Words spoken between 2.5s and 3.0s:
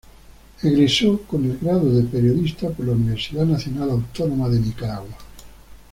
por la